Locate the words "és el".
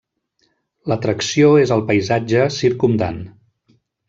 1.65-1.85